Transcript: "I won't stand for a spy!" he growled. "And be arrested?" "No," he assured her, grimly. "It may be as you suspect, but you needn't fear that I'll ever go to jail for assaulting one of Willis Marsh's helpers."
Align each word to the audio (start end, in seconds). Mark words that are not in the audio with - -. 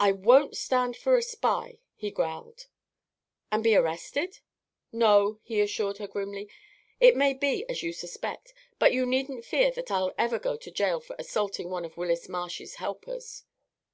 "I 0.00 0.12
won't 0.12 0.56
stand 0.56 0.96
for 0.96 1.18
a 1.18 1.20
spy!" 1.22 1.80
he 1.94 2.10
growled. 2.10 2.68
"And 3.52 3.62
be 3.62 3.76
arrested?" 3.76 4.38
"No," 4.92 5.40
he 5.42 5.60
assured 5.60 5.98
her, 5.98 6.06
grimly. 6.06 6.48
"It 7.00 7.16
may 7.18 7.34
be 7.34 7.68
as 7.68 7.82
you 7.82 7.92
suspect, 7.92 8.54
but 8.78 8.94
you 8.94 9.04
needn't 9.04 9.44
fear 9.44 9.70
that 9.72 9.90
I'll 9.90 10.14
ever 10.16 10.38
go 10.38 10.56
to 10.56 10.70
jail 10.70 11.00
for 11.00 11.16
assaulting 11.18 11.68
one 11.68 11.84
of 11.84 11.98
Willis 11.98 12.30
Marsh's 12.30 12.76
helpers." 12.76 13.44